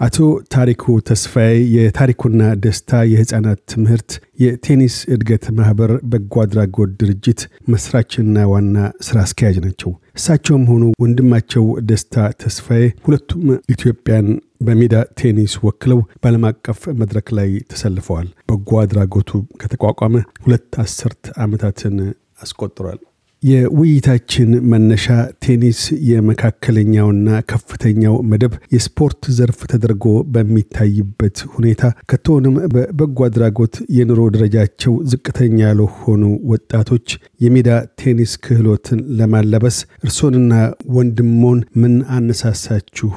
[0.00, 0.16] አቶ
[0.52, 4.10] ታሪኩ ተስፋዬ የታሪኩና ደስታ የህፃናት ትምህርት
[4.42, 7.40] የቴኒስ እድገት ማህበር በጎ አድራጎት ድርጅት
[7.72, 8.76] መስራችና ዋና
[9.06, 14.28] ስራ አስኪያጅ ናቸው። እሳቸውም ሆኑ ወንድማቸው ደስታ ተስፋዬ ሁለቱም ኢትዮጵያን
[14.62, 21.96] በሜዳ ቴኒስ ወክለው በዓለም አቀፍ መድረክ ላይ ተሰልፈዋል። በጎ አድራጎቱ ከተቋቋመ ሁለት አስርት ዓመታትን
[22.40, 23.00] አስቆጥሯል።
[23.42, 25.06] የውይይታችን መነሻ
[25.44, 30.04] ቴኒስ የመካከለኛውና ከፍተኛው መደብ የስፖርት ዘርፍ ተደርጎ
[30.34, 36.22] በሚታይበት ሁኔታ ከቶንም በበጎ አድራጎት የኑሮ ደረጃቸው ዝቅተኛ ለሆኑ
[36.52, 37.08] ወጣቶች
[37.40, 37.70] የሜዳ
[38.02, 40.52] ቴኒስ ክህሎትን ለማለበስ እርሶንና
[40.96, 43.12] ወንድሞን ምን አነሳሳችሁ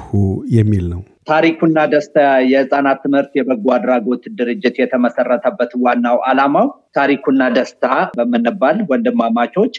[0.56, 2.18] የሚል ነው። ታሪኩና ደስታ
[2.50, 9.74] የህፃናት ትምህርት የበጎ አድራጎት ድርጅት የተመሰረተበት ዋናው ዓላማው ታሪኩና ደስታ በምንባል ወንድማማቾች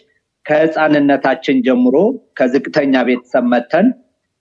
[0.46, 1.96] ከህፃንነታችን ጀምሮ
[2.38, 3.88] ከዝቅተኛ ቤተሰብ መተን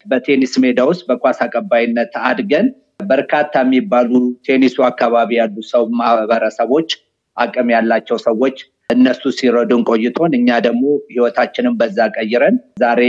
[0.06, 2.66] በቴኒስ ሜዳ ውስጥ በኳስ አቀባይነት አድገን
[3.10, 4.12] በርካታ የሚባሉ
[4.46, 6.90] ቴኒሱ አካባቢ ያሉ ሰው ማህበረሰቦች
[7.36, 8.56] አቅም ያላቸው ሰዎች
[8.90, 13.02] እነሱ ሲረዱን ቆይቶን እኛ ደግሞ ህይወታችንን በዛ ቀይረን ዛሬ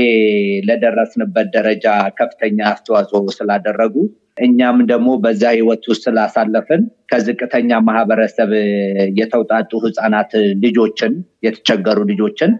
[0.68, 1.86] ለደረስንበት ደረጃ
[2.20, 3.96] ከፍተኛ አስተዋጽኦ ስላደረጉ
[4.46, 8.52] እኛም ደግሞ በዛ ህይወት ውስጥ ስላሳለፍን ከዝቅተኛ ማህበረሰብ
[9.20, 10.32] የተውጣጡ ህፃናት
[10.64, 11.14] ልጆችን
[11.46, 12.52] የተቸገሩ ልጆችን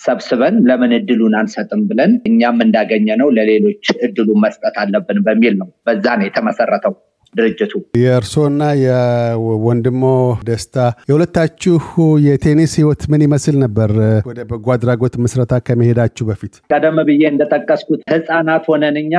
[0.00, 6.06] ሰብስበን ለምን እድሉን አንሰጥም ብለን እኛም እንዳገኘ ነው ለሌሎች እድሉን መስጠት አለብን በሚል ነው። በዛ
[6.18, 6.94] ነው የተመሰረተው
[7.34, 10.02] ድርጅቱ። የእርሶና የወንድሞ
[10.48, 10.76] ደስታ
[11.08, 11.78] የሁለታችሁ
[12.26, 13.90] የቴኒስ ህይወት ምን ይመስል ነበር?
[14.28, 19.14] ወደ በጎ አድራጎት ምስረታ ከመሄዳችሁ በፊት ቀደም ብዬ እንደጠቀስኩት ህፃናት ሆነን እኛ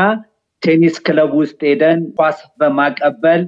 [0.62, 3.42] ቴኒስ ክለብ ውስጥ ሄደን ኳስ በማቀበል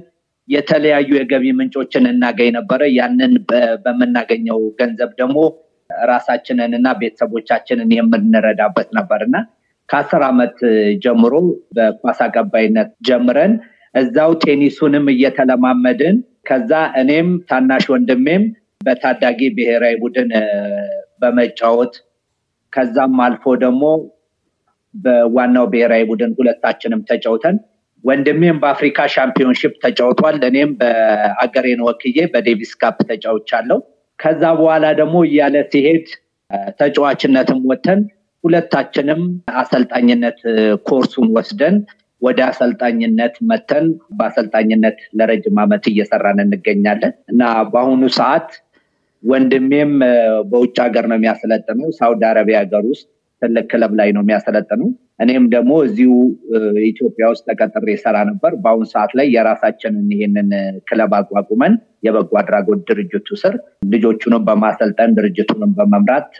[0.48, 3.32] የተለያዩ የገቢ ምንጮችን እናገኝ ነበረ። ያንን
[3.84, 5.38] በምናገኘው ገንዘብ ደግሞ
[6.08, 9.36] ራሳችንን እና ቤተሰቦቻችንን የምንረዳበት ነበር እና
[9.88, 10.56] ከአስር ዓመት
[11.04, 11.34] ጀምሮ
[11.76, 13.52] በኳስ አቀባይነት ጀምረን
[13.94, 16.16] እዛው ቴኒሱንም እየተለማመድን
[16.48, 18.42] ከዛ እኔም ታናሽ ወንድሜም
[18.84, 20.30] በታዳጊ ብሔራዊ ቡድን
[21.22, 21.94] በመጫወት
[22.72, 23.84] ከዛም አልፎ ደግሞ
[24.94, 27.56] በዋናው ብሔራዊ ቡድን ሁለታችንም ተጫውተን
[28.04, 33.78] ወንድሜም በአፍሪካ ሻምፒዮንሽፕ ተጫውቷል። እኔም በአገሬን ወክዬ በዴቪስ ካፕ ተጫውቻለሁ።
[34.18, 36.06] ከዛ በኋላ ደግሞ እያለ ሲሄድ
[36.80, 38.00] ተጫዋችነትም ወተን
[38.44, 39.20] ሁለታችንም
[39.60, 40.38] አሰልጣኝነት
[40.88, 41.76] ኮርሱን ወስደን
[42.22, 43.84] ወደ አሰልጣኝነት መተን
[44.16, 47.42] በአሰልጣኝነት ለረጅም ዓመት እየሰራን እንገኛለን እና
[47.72, 48.48] በአሁኑ ሰዓት
[49.22, 49.92] ወንድሜም
[50.50, 53.06] በውጭ ሀገር ነው የሚያሰለጥነው ሳውዲ አረቢያ ሀገር ውስጥ
[53.42, 54.88] ትልቅ ክለብ ላይ ነው የሚያሰለጥነው።
[55.24, 56.10] እኔም ደግሞ እዚሁ
[56.88, 60.50] ኢትዮጵያ ውስጥ ተቀጥሬ የሰራ ነበር። በአሁኑ ሰዓት ላይ የራሳችንን ይሄንን
[60.88, 63.54] ክለብ አቋቁመን የበጎ አድራጎት ድርጅቱ ስር
[63.92, 66.30] ልጆቹንም በማሰልጠን ድርጅቱንም በመምራት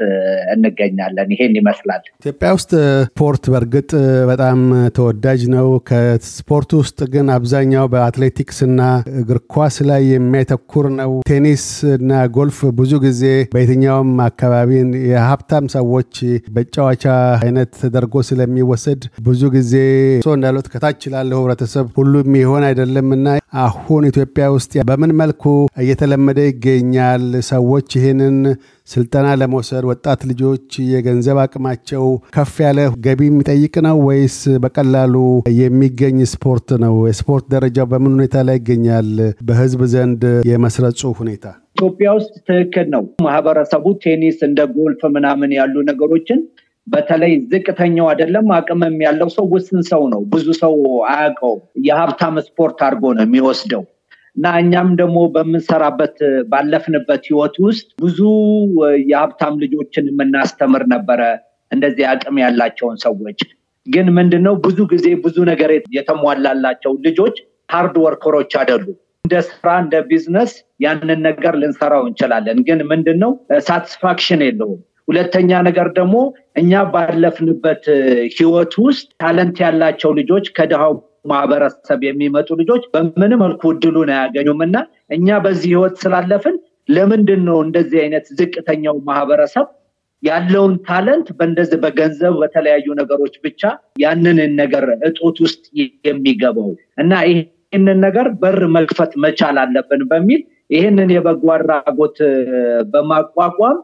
[0.54, 2.72] እንገኛለን። ይሄን ይመስላል። ኢትዮጵያ ውስጥ
[3.08, 3.90] ስፖርት በእርግጥ
[4.30, 4.58] በጣም
[4.98, 8.80] ተወዳጅ ነው። ከስፖርት ውስጥ ግን አብዛኛው በአትሌቲክስ እና
[9.20, 11.64] እግር ኳስ ላይ የሚያተኩር ነው። ቴኒስ
[11.94, 14.70] እና ጎልፍ ብዙ ጊዜ በየትኛውም አካባቢ
[15.10, 16.12] የሀብታም ሰዎች
[16.58, 17.04] መጫወቻ
[17.40, 19.74] አይነት ተደርጎ ስለሚወሰድ ብዙ ጊዜ
[20.24, 23.26] እርሶ እንዳሉት ከታች ላለው ህብረተሰብ ሁሉም ይሆን አይደለም እና
[23.60, 25.44] አሁን ኢትዮጵያ ውስጥ በምን መልኩ
[25.82, 27.22] እየተለመደ ይገኛል?
[27.48, 28.36] ሰዎች ይህንን
[28.88, 32.04] ስልጠና ለመውሰድ ወጣት ልጆች የገንዘብ አቅማቸው
[32.36, 35.14] ከፍ ያለ ገቢ የሚጠይቅ ነው ወይስ በቀላሉ
[35.58, 36.94] የሚገኝ ስፖርት ነው?
[37.08, 39.10] የስፖርት ደረጃው በምን ሁኔታ ላይ ይገኛል?
[39.42, 41.44] በህዝብ ዘንድ የመስረጹ ሁኔታ
[41.76, 46.40] ኢትዮጵያ ውስጥ ትክክል ነው። ማህበረሰቡ ቴኒስ እንደ ጎልፍ ምናምን ያሉ ነገሮችን
[46.86, 50.74] በተለይ ዝቅተኛው አይደለም አቅምም ያለው ሰው ውስን ሰው ነው። ብዙ ሰው
[51.10, 53.82] አያውቀውም። የሀብታም ስፖርት አድርጎ ነው የሚወስደው
[54.38, 56.16] እና እኛም ደግሞ በምንሰራበት
[56.50, 58.18] ባለፍንበት ህይወት ውስጥ ብዙ
[59.08, 61.20] የሀብታም ልጆችን የምናስተምር ነበረ።
[61.72, 63.40] እንደዚህ አቅም ያላቸውን ሰዎች
[63.86, 67.36] ግን ምንድነው ብዙ ጊዜ ብዙ ነገር የተሟላላቸው ልጆች
[67.72, 70.52] hard worker ኦች አይደሉም። እንደ ስራ እንደ ቢዝነስ
[70.84, 73.32] ያንን ነገር ልንሰራው እንችላለን። ግን ምንድነው
[73.66, 74.78] satisfaction የለውም።
[75.08, 76.16] ሁለተኛ ነገር ደግሞ
[76.56, 77.84] እኛ ባለፍንበት
[78.36, 84.76] ህይወት ውስጥ ታለንት ያላቸው ልጆች ከድሃው ማህበረሰብ የሚመጡ ልጆች በምንም መልኩ እድሉን አያገኙም እና
[85.16, 86.56] እኛ በዚህ ህይወት ስላለፍን
[86.88, 89.66] ለምንድን ነው እንደዚህ አይነት ዝቅተኛው ማህበረሰብ
[90.22, 93.62] ያለውን ታለንት በእንደዚህ በገንዘብ በተለያዩ ነገሮች ብቻ
[94.02, 95.62] ያንን ነገር እጦት ውስጥ
[96.06, 96.70] የሚገባው?
[96.98, 100.40] እና ይህንን ነገር በር መክፈት መቻል አለብን በሚል
[100.70, 102.18] ይህንን የበጎ አድራጎት
[102.92, 103.78] በማቋቋም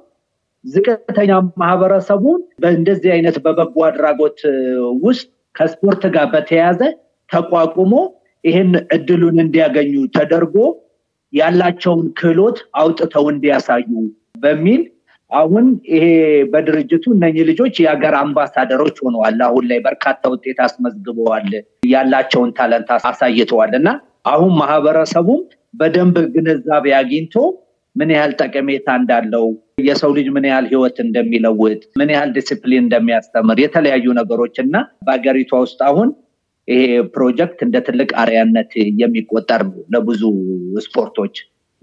[0.64, 1.30] ዝቅተኛ
[1.62, 4.38] ማህበረሰቡን በእንደዚህ አይነት በበጎ አድራጎት
[5.04, 6.80] ውስጥ ከስፖርት ጋር በተያያዘ
[7.30, 7.92] ተቋቁሞ
[8.44, 10.56] ይህን እድሉን እንዲያገኙ ተደርጎ
[11.32, 13.86] ያላቸውን ክህሎት አውጥተው እንዲያሳዩ
[14.42, 14.82] በሚል
[15.30, 16.04] አሁን ይሄ
[16.52, 21.48] በድርጅቱ እነኚህ ልጆች የሀገር አምባሳደሮች ሆነዋል። አሁን ላይ በርካታ ውጤት አስመዝግበዋል።
[21.92, 23.88] ያላቸውን ታለንት አሳይተዋል እና
[24.26, 25.40] አሁን ማህበረሰቡም
[25.74, 27.34] በደንብ ግንዛቤ አግኝቶ
[27.96, 29.46] ምን ያህል ጠቀሜታ እንዳለው
[29.82, 34.74] የሰው ልጅ ምን ያህል ህይወት እንደሚለውጥ ምን ያህል ዲስፕሊን እንደሚያስተምር የተለያዩ ነገሮች እና
[35.06, 36.08] በሀገሪቷ ውስጥ አሁን
[36.68, 36.82] ይሄ
[37.14, 38.70] ፕሮጀክት እንደ ትልቅ አርያነት
[39.02, 40.22] የሚቆጠር ለብዙ
[40.78, 41.34] ስፖርቶች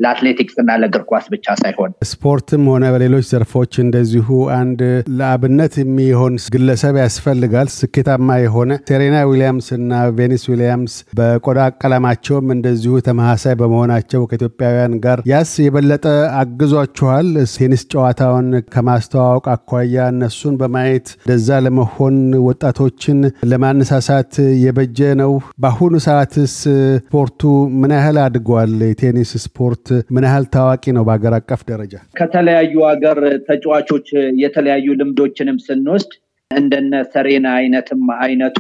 [0.02, 4.28] ለአትሌቲክስ እና ለእግር ኳስ ብቻ ሳይሆን ስፖርትም ሆነ በሌሎች ዘርፎች እንደዚሁ
[4.58, 4.80] አንድ
[5.18, 8.60] ለአብነት የሚሆን ግለሰብ ያስፈልጋል። ስኬታማ የሆነ
[8.90, 16.06] ሴሬና ዊሊያምስ እና ቬኒስ ዊሊያምስ በቆዳ ቀለማቸውም እንደዚሁ ተመሳሳይ በመሆናቸው ከኢትዮጵያውያን ጋር ያስ የበለጠ
[16.42, 22.16] አግዟችኋል። ቴኒስ ጨዋታውን ከማስተዋወቅ አኳያ እነሱን በማየት እንደዛ ለመሆን
[22.48, 23.20] ወጣቶችን
[23.52, 24.34] ለማነሳሳት
[24.64, 25.32] የበጀ ነው።
[25.62, 27.42] በአሁኑ ሰዓትስ ስፖርቱ
[27.80, 28.74] ምን ያህል አድጓል?
[28.88, 31.94] የቴኒስ ስፖርት ምን ያህል ታዋቂ ነው በሀገር አቀፍ ደረጃ?
[32.20, 33.18] ከተለያዩ ሀገር
[33.48, 34.08] ተጫዋቾች
[34.42, 36.12] የተለያዩ ልምዶችንም ስንወስድ
[36.52, 38.60] እንደነ ሰሬና አይነትም አይነቱ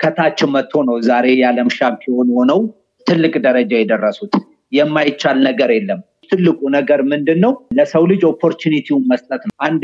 [0.00, 2.60] ከታች መጥቶ ነው ዛሬ የዓለም ሻምፒዮን ሆነው
[3.06, 4.34] ትልቅ ደረጃ የደረሱት።
[4.72, 6.00] የማይቻል ነገር የለም።
[6.30, 7.52] ትልቁ ነገር ምንድን ነው?
[7.78, 9.82] ለሰው ልጅ opportunity ውን መስጠት ነው። አንድ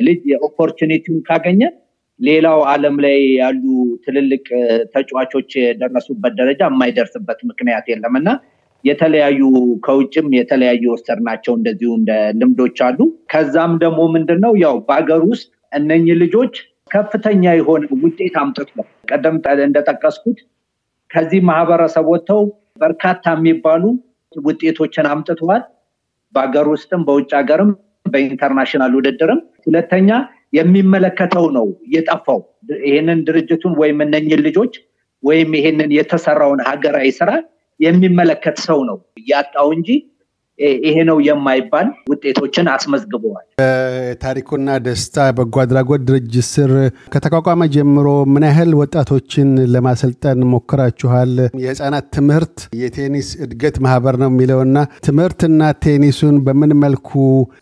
[0.00, 1.62] ልጅ opportunity ውን ካገኘ
[2.20, 3.62] ሌላው ዓለም ላይ ያሉ
[4.04, 4.44] ትልልቅ
[4.94, 8.28] ተጫዋቾች የደረሱበት ደረጃ የማይደርስበት ምክንያት የለም እና
[8.84, 9.40] የተለያዩ
[9.84, 10.84] ከውጭም የተለያዩ
[11.22, 12.98] ናቸው እንደዚሁ እንደ ልምዶች አሉ።
[13.32, 16.54] ከዛም ደግሞ ምንድን ነው ያው በሀገር ውስጥ እነኚህ ልጆች
[16.90, 20.40] ከፍተኛ የሆነ ውጤት አምጥቷል። ቀደም እንደጠቀስኩት
[21.10, 22.42] ከዚህ ማህበረሰብ ወጥተው
[22.78, 23.84] በርካታ የሚባሉ
[24.32, 25.62] ውጤቶችን አምጥተዋል።
[26.34, 27.70] በሀገር ውስጥም በውጭ ሀገርም
[28.06, 30.08] በኢንተርናሽናል ውድድርም። ሁለተኛ
[30.52, 32.40] የሚመለከተው ነው የጠፋው
[32.86, 34.74] ይህንን ድርጅቱን ወይም እነኝን ልጆች
[35.22, 37.30] ወይም ይሄንን የተሰራውን ሀገራዊ ስራ
[37.82, 38.98] የሚመለከት ሰው ነው።
[39.28, 39.88] ያጣው እንጂ
[40.82, 46.70] ይሄ ነው የማይባል ውጤቶችን አስመዝግበዋል። በታሪኩና ደስታ በጎ አድራጎት ድርጅት ስር
[47.14, 51.32] ከተቋቋመ ጀምሮ ምን ያህል ወጣቶችን ለማሰልጠን ሞክራችኋል?
[51.62, 54.76] የህፃናት ትምህርት የቴኒስ እድገት ማህበር ነው የሚለውና
[55.06, 55.50] ትምህርትና
[55.86, 57.10] ቴኒሱን በምን መልኩ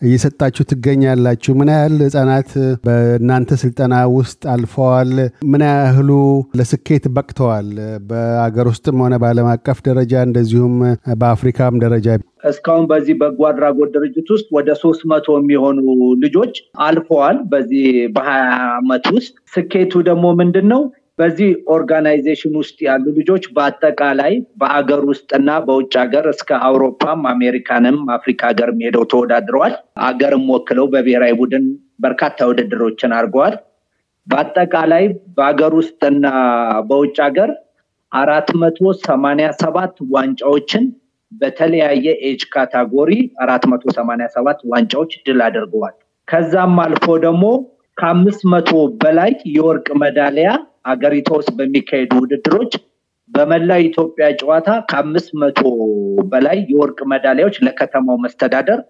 [0.06, 1.52] እየሰጣችሁ ትገኛላችሁ?
[1.60, 2.50] ምን ያህል ህፃናት
[2.84, 5.12] በእናንተ ስልጠና ውስጥ አልፈዋል?
[5.52, 6.10] ምን ያህሉ
[6.58, 7.70] ለስኬት በቅተዋል?
[8.10, 10.76] በአገር ውስጥም ሆነ በዓለም አቀፍ ደረጃ እንደዚሁም
[11.20, 12.06] በአፍሪካም ደረጃ
[12.44, 15.78] እስካሁን በዚህ በጎ አድራጎት ድርጅት ውስጥ ወደ ሶስት መቶ የሚሆኑ
[16.22, 16.54] ልጆች
[16.84, 18.44] አልፈዋል። በዚህ በሀያ
[18.76, 20.82] ዓመት ውስጥ ስኬቱ ደግሞ ምንድን ነው?
[21.18, 28.70] በዚህ organization ውስጥ ያሉ ልጆች በአጠቃላይ በአገር ውስጥና በውጭ ሀገር እስከ አውሮፓም አሜሪካንም አፍሪካ ሀገር
[28.80, 29.74] ሄደው ተወዳድረዋል።
[30.06, 31.66] አገርም ወክለው በብሔራዊ ቡድን
[32.00, 33.56] በርካታ ውድድሮችን አድርገዋል።
[34.26, 35.04] በአጠቃላይ
[35.36, 36.26] በሀገር ውስጥና
[36.88, 37.50] በውጭ ሀገር
[38.12, 40.84] አራት መቶ ሰማኒያ ሰባት ዋንጫዎችን
[41.32, 43.10] በተለያየ age category
[43.42, 45.94] አራት መቶ ሰማኒያ ሰባት ዋንጫዎች ድል አድርገዋል።
[46.28, 47.44] ከዛም አልፎ ደግሞ
[47.98, 48.70] ከአምስት መቶ
[49.02, 50.50] በላይ የወርቅ መዳሊያ
[50.90, 52.72] አገሪቷ ውስጥ በሚካሄዱ ውድድሮች
[53.30, 55.60] በመላ ኢትዮጵያ ጨዋታ ከአምስት መቶ
[56.30, 58.80] በላይ የወርቅ መዳሊያዎች ለከተማው መስተዳደር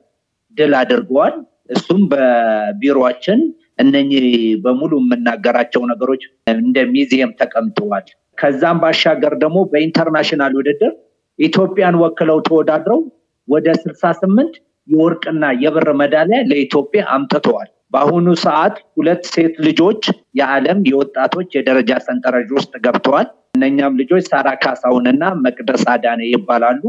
[0.56, 1.34] ድል አድርገዋል።
[1.70, 3.40] እሱም በቢሮችን
[3.78, 4.24] እነኚህ
[4.64, 6.22] በሙሉ የምናገራቸው ነገሮች
[6.52, 8.06] እንደ ሚዚየም ተቀምጠዋል።
[8.38, 10.92] ከዛም ባሻገር ደግሞ በኢንተርናሽናል ውድድር
[11.38, 13.00] ኢትዮጵያን ወክለው ተወዳድረው
[13.48, 14.54] ወደ ስልሳ ስምንት
[14.88, 20.02] የወርቅና የብር መዳሊያ ለኢትዮጵያ አምጥተዋል። በአሁኑ ሰዓት ሁለት ሴት ልጆች
[20.38, 26.82] የዓለም የወጣቶች የደረጃ ሰንጠረዥ ውስጥ ገብተዋል። እነኛም ልጆች ሳራ ካሳውንና መቅደስ አዳነ ይባላሉ።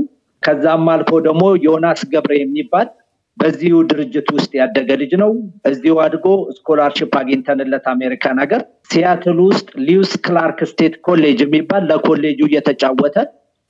[0.43, 2.87] ከዛም አልፎ ደግሞ ዮናስ ገብረ የሚባል
[3.37, 5.31] በዚሁ ድርጅት ውስጥ ያደገ ልጅ ነው።
[5.69, 6.25] እዚሁ አድጎ
[6.57, 13.15] scholarship አግኝተንለት አሜሪካን ሀገር ሲያትል ውስጥ Lewis Clark State College የሚባል ለኮሌጁ እየተጫወተ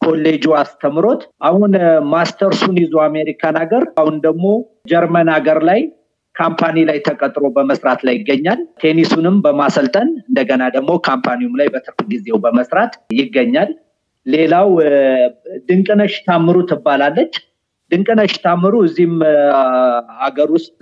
[0.01, 1.74] ኮሌጁ አስተምሮት አሁን
[2.13, 4.46] ማስተርሱን ይዞ አሜሪካን ሀገር አሁን ደግሞ
[4.91, 5.81] ጀርመን ሀገር ላይ
[6.36, 12.38] company ላይ ተቀጥሮ በመስራት ላይ ይገኛል። ቴኒሱንም በማሰልጠን እንደገና ደግሞ company ውም ላይ በትርፍ ጊዜው
[12.46, 13.72] በመስራት ይገኛል።
[14.25, 14.70] ሌላው
[15.67, 17.34] ድንቅነሽ ታምሩ ትባላለች።
[17.91, 19.15] ድንቅነሽ ታምሩ እዚህም
[20.22, 20.77] ሀገር ውስጥ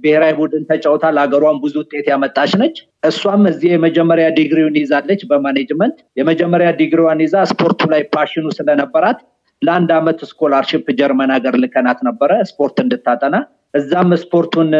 [0.00, 2.76] ብሔራዊ ቡድን ተጫውታ ለሀገሯን ብዙ ውጤት ያመጣች ነች።
[3.08, 9.20] እሷም እዚህ የመጀመሪያ ዲግሪውን ይዛለች በ management። የመጀመሪያ ዲግሪዋን ይዛ ስፖርቱ ላይ passion ኑ ስለነበራት
[9.62, 13.36] ለአንድ አመት scholarship ጀርመን ሀገር ልከናት ነበረ ስፖርት እንድታጠና።
[13.74, 14.70] እዛም ስፖርቱን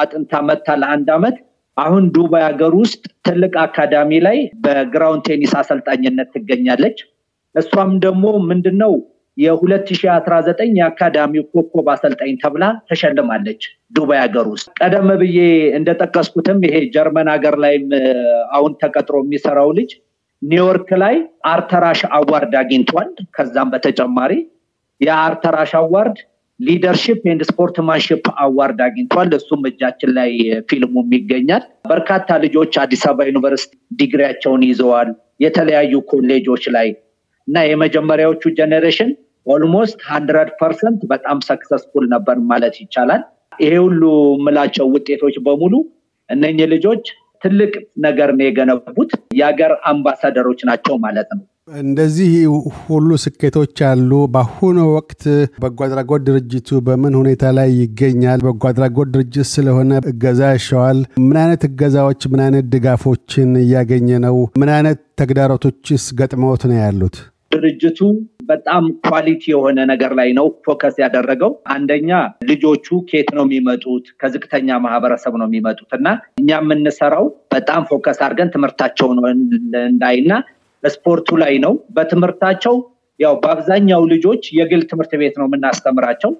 [0.00, 1.36] አጥንታ መታ ለአንድ አመት።
[1.76, 6.98] አሁን ዱባይ ሀገር ውስጥ ትልቅ አካዳሚ ላይ በ ground tennis አሰልጣኝነት ትገኛለች።
[7.54, 8.92] እሷም ደግሞ ምንድን ነው
[9.36, 13.62] የ2019 የአካዳሚው ኮከብ አሰልጣኝ ተብላ ተሸልማለች
[13.96, 15.38] ዱባይ ሀገር ውስጥ። ቀደም ብዬ
[15.78, 17.86] እንደጠቀስኩትም ይሄ ጀርመን ሀገር ላይም
[18.56, 19.90] አሁን ተቀጥሮ የሚሰራው ልጅ
[20.42, 21.16] ኒውዮርክ ላይ
[21.50, 24.32] Arthur Ashe Award አግኝቷል። ከዛም በተጨማሪ
[25.00, 26.18] የ Arthur Ashe Award
[26.60, 30.30] leadership and sportsmanship award አግኝቷል። እሱም እጃችን ላይ
[30.68, 35.08] ፊልሙም ይገኛል። በርካታ ልጆች አዲስ አበባ ዩኒቨርሲቲ ዲግሪያቸውን ይዘዋል
[35.44, 36.88] የተለያዩ ኮሌጆች ላይ
[37.48, 39.10] እና የመጀመሪያዎቹ generation
[39.46, 43.22] almost hundred percent በጣም successful ነበር ማለት ይቻላል።
[43.60, 44.02] ይሄ ሁሉ
[44.44, 45.74] ምላቸው ውጤቶች በሙሉ
[46.30, 47.04] እነኚህ ልጆች
[47.42, 47.72] ትልቅ
[48.04, 51.42] ነገር ነው የገነቡት። የሀገር አምባሳደሮች ናቸው ማለት ነው።
[51.74, 52.30] እንደዚህ
[52.80, 55.22] ሁሉ ስኬቶች አሉ። በአሁኑ ወቅት
[55.62, 58.40] በጎ አድራጎት ድርጅቱ በምን ሁኔታ ላይ ይገኛል?
[58.46, 64.36] በጎ አድራጎት ድርጅት ስለሆነ እገዛ ያሻዋል። ምን አይነት እገዛዎች፣ ምን አይነት ድጋፎችን እያገኘ ነው?
[64.60, 67.16] ምን አይነት ተግዳሮቶችስ ገጥመውት ነው ያሉት?
[67.54, 67.98] ድርጅቱ
[68.46, 72.10] በጣም quality የሆነ ነገር ላይ ነው focus ያደረገው። አንደኛ
[72.50, 74.04] ልጆቹ ከየት ነው የሚመጡት?
[74.20, 76.06] ከዝቅተኛ ማህበረሰብ ነው የሚመጡት እና
[76.40, 79.20] እኛ የምንሰራው በጣም focus አድርገን ትምህርታቸውን
[79.86, 80.32] እና
[80.82, 82.74] ስፖርቱ ላይ ነው። በትምህርታቸው
[83.20, 86.32] ያው በአብዛኛው ልጆች የግል ትምህርት ቤት ነው የምናስተምራቸው።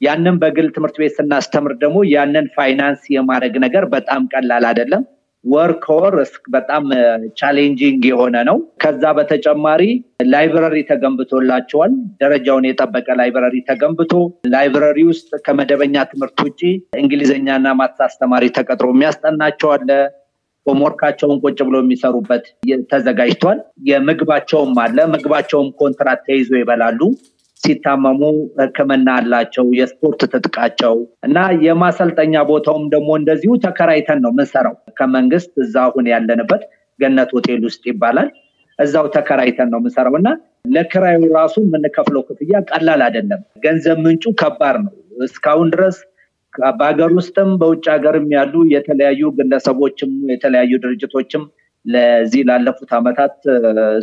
[0.00, 5.02] ያንን በግል ትምህርት ቤት ስናስተምር ደግሞ ያንን ፋይናንስ የማድረግ ነገር በጣም ቀላል አይደለም።
[5.44, 5.72] ወር
[6.54, 6.84] በጣም
[7.40, 9.82] challenging የሆነ ነው። ከዛ በተጨማሪ
[10.32, 14.12] library ተገንብቶላቸዋል። ደረጃውን የጠበቀ library ተገንብቶ
[14.52, 16.60] library ውስጥ ከመደበኛ ትምህርት ውጭ
[17.02, 19.90] እንግሊዝኛና maths አስተማሪ ተቀጥሮ የሚያስጠናቸው አለ።
[20.66, 22.44] homework ኣቸውን ቁጭ ብሎ የሚሰሩበት
[22.90, 23.58] ተዘጋጅቷል።
[23.88, 27.00] የምግባቸውም አለ። ምግባቸውም ኮንትራት ተይዞ ይበላሉ።
[27.62, 28.20] ሲታመሙ
[28.60, 30.94] ሕክምና አላቸው። የስፖርት ትጥቃቸው
[31.26, 36.62] እና የማሰልጠኛ ቦታውም ደግሞ እንደዚሁ ተከራይተን ነው ምንሰራው ከመንግስት እዛ አሁን ያለንበት
[37.00, 38.30] ገነት ሆቴል ውስጥ ይባላል።
[38.78, 40.28] እዛው ተከራይተን ነው ምንሰራው እና
[40.72, 44.92] ለክራዩ ራሱ የምንከፍለው ክፍያ ቀላል አይደለም። ገንዘብ ምንጩ ከባድ ነው።
[45.26, 45.96] እስካሁን ድረስ
[46.74, 51.44] በሀገር ውስጥም በውጭ ሀገርም ያሉ የተለያዩ ግለሰቦችም የተለያዩ ድርጅቶችም
[51.86, 53.36] ለዚህ ላለፉት ዓመታት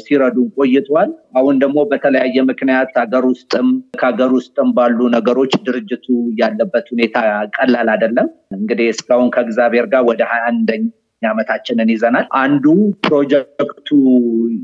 [0.04, 3.68] ሲረዱን ቆይተዋል። አሁን ደግሞ በተለያየ ምክንያት ሀገር ውስጥም
[4.00, 6.08] ከሀገር ውጭም ባሉ ነገሮች ድርጅቱ
[6.42, 7.18] ያለበት ሁኔታ
[7.58, 10.86] ቀላል አይደለም። እንግዲህ እስካሁን ከእግዚአብሔር ጋር ወደ ሀያ አንደኛ
[11.22, 12.66] ዓመታችንን ይዘናል። አንዱ
[13.06, 13.88] ፕሮጀክቱ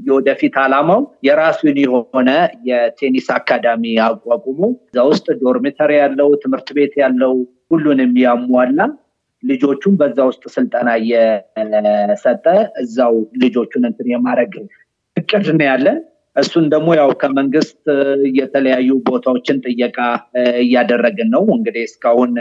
[0.07, 2.29] የወደፊት ዓላማው የራሱን የሆነ
[2.69, 7.33] የቴኒስ አካዳሚ አቋቁሞ እዛ ውስጥ dormitory ያለው ትምህርት ቤት ያለው
[7.71, 8.79] ሁሉንም ያሟላ
[9.43, 12.45] ልጆቹን በዛ ውስጥ ስልጠና እየሰጠ
[12.83, 14.53] እዛው ልጆቹን እንትን የማድረግ
[15.17, 15.97] እቅድ ነው ያለን።
[16.35, 17.77] እሱን ደግሞ ያው ከመንግስት
[18.37, 19.97] የተለያዩ ቦታዎችን ጥየቃ
[20.63, 22.31] እያደረግን ነው። እንግዲህ እስካሁን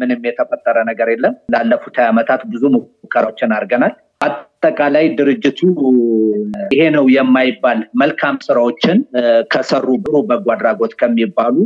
[0.00, 3.94] ምንም የተፈጠረ ነገር የለም። ላለፉት ሀያ ዓመታት ብዙ ሙከራዎችን አድርገናል።
[4.26, 5.60] አጠቃላይ ድርጅቱ
[6.72, 9.00] ይሄ ነው የማይባል መልካም ስራዎችን
[9.52, 11.56] ከሰሩ ጥሩ በጎ አድራጎት ከሚባሉ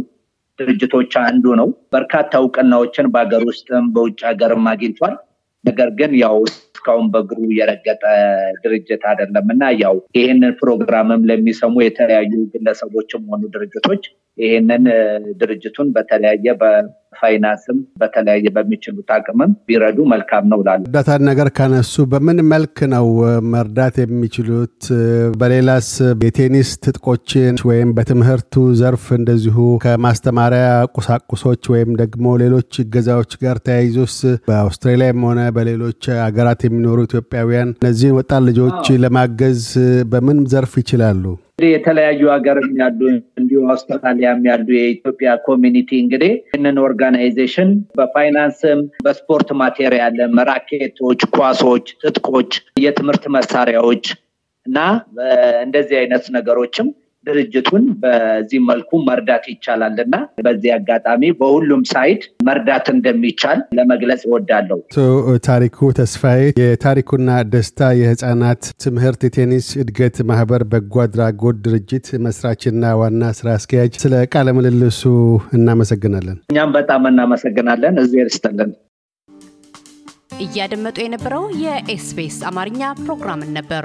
[0.61, 5.15] ድርጅቶች አንዱ ነው። በርካታ እውቅናዎችን በሀገር ውስጥም በውጭ ሀገርም አግኝቷል።
[5.65, 8.03] ነገር ግን ያው እስካሁን በእግሩ የረገጠ
[8.63, 14.05] ድርጅት አይደለም እና ያው ይህንን ፕሮግራምም ለሚሰሙ የተለያዩ ግለሰቦችም ሆኑ ድርጅቶች
[14.39, 14.85] ይህንን
[15.41, 16.47] ድርጅቱን በተለያየ
[17.13, 23.07] በፋይናንስም በተለያየ በሚችሉት አቅምም ቢረዱ መልካም ነው ላሉ እርዳታን ነገር ካነሱ በምን መልክ ነው
[23.53, 24.77] መርዳት የሚችሉት?
[25.41, 25.91] በሌላስ
[26.27, 34.17] የቴኒስ ትጥቆችን ወይም በትምህርቱ ዘርፍ እንደዚሁ ከማስተማሪያ ቁሳቁሶች ወይም ደግሞ ሌሎች እገዛዎች ጋር ተያይዞስ
[34.49, 39.63] በአውስትራሊያም ሆነ በሌሎች ሀገራት የሚኖሩ ኢትዮጵያውያን እነዚህን ወጣት ልጆች ለማገዝ
[40.13, 41.25] በምን ዘርፍ ይችላሉ?
[41.53, 43.01] እንግዲህ የተለያዩ ሀገር ያሉ
[43.41, 47.69] እንዲሁ አውስትራሊያም ያሉ የኢትዮጵያ community እንግዲህ ይህንን organization
[47.99, 54.05] በ finance ም በስፖርት material ም ራኬቶች፣ ኳሶች፣ ትጥቆች፣ የትምህርት መሳሪያዎች
[54.67, 54.79] እና
[55.63, 56.89] እንደዚህ አይነት ነገሮችም
[57.27, 64.99] ድርጅቱን በዚህ መልኩ መርዳት ይቻላል እና በዚህ አጋጣሚ በሁሉም ሳይድ መርዳት እንደሚቻል ለመግለጽ እወዳለሁ። አቶ
[65.47, 73.49] ታሪኩ ተስፋዬ የታሪኩና ደስታ የህፃናት ትምህርት የቴኒስ እድገት ማህበር በጎ አድራጎት ድርጅት መስራችና ዋና ስራ
[73.59, 75.03] አስኪያጅ፣ ስለ ቃለ ምልልሱ
[75.59, 78.73] እናመሰግናለን። እኛም በጣም እናመሰግናለን። እዚህ ይስጥልን።
[80.43, 83.85] እያደመጡ የነበረው የኤስቢኤስ አማርኛ ፕሮግራምን ነበር።